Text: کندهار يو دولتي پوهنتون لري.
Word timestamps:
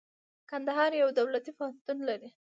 کندهار 0.49 0.91
يو 1.01 1.09
دولتي 1.19 1.51
پوهنتون 1.57 1.97
لري. 2.09 2.29